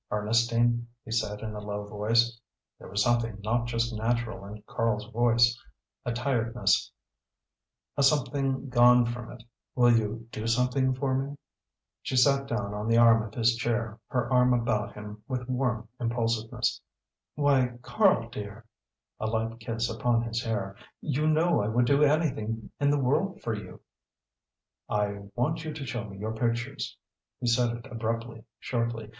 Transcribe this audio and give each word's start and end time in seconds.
"Ernestine," 0.09 0.87
he 1.05 1.11
said, 1.11 1.41
in 1.41 1.53
a 1.53 1.59
low 1.61 1.85
voice 1.85 2.39
there 2.79 2.87
was 2.87 3.03
something 3.03 3.39
not 3.43 3.67
just 3.67 3.93
natural 3.95 4.43
in 4.47 4.63
Karl's 4.65 5.05
voice, 5.11 5.55
a 6.03 6.11
tiredness, 6.11 6.91
a 7.95 8.01
something 8.01 8.67
gone 8.67 9.05
from 9.05 9.31
it 9.31 9.43
"will 9.75 9.95
you 9.95 10.27
do 10.31 10.47
something 10.47 10.95
for 10.95 11.13
me?" 11.13 11.35
She 12.01 12.17
sat 12.17 12.47
down 12.47 12.73
on 12.73 12.87
the 12.87 12.97
arm 12.97 13.21
of 13.21 13.35
his 13.35 13.55
chair, 13.55 13.99
her 14.07 14.27
arm 14.33 14.55
about 14.55 14.93
him 14.93 15.21
with 15.27 15.41
her 15.45 15.53
warm 15.53 15.87
impulsiveness. 15.99 16.81
"Why 17.35 17.73
Karl, 17.83 18.27
dear" 18.31 18.65
a 19.19 19.27
light 19.27 19.59
kiss 19.59 19.87
upon 19.87 20.23
his 20.23 20.41
hair 20.41 20.75
"you 20.99 21.27
know 21.27 21.61
I 21.61 21.67
would 21.67 21.85
do 21.85 22.01
anything 22.01 22.71
in 22.79 22.89
the 22.89 22.97
world 22.99 23.39
for 23.43 23.53
you." 23.53 23.81
"I 24.89 25.27
want 25.35 25.63
you 25.63 25.71
to 25.73 25.85
show 25.85 26.05
me 26.05 26.17
your 26.17 26.33
pictures," 26.33 26.97
he 27.39 27.45
said 27.45 27.69
it 27.77 27.85
abruptly, 27.85 28.45
shortly. 28.59 29.09